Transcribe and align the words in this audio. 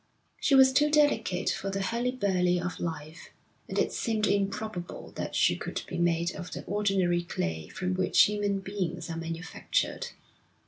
She 0.39 0.55
was 0.55 0.73
too 0.73 0.89
delicate 0.89 1.51
for 1.51 1.69
the 1.69 1.83
hurly 1.83 2.09
burly 2.09 2.59
of 2.59 2.79
life, 2.79 3.29
and 3.69 3.77
it 3.77 3.91
seemed 3.91 4.25
improbable 4.25 5.11
that 5.11 5.35
she 5.35 5.55
could 5.55 5.83
be 5.85 5.99
made 5.99 6.33
of 6.35 6.53
the 6.53 6.63
ordinary 6.63 7.21
clay 7.21 7.67
from 7.67 7.93
which 7.93 8.23
human 8.23 8.61
beings 8.61 9.11
are 9.11 9.17
manufactured. 9.17 10.07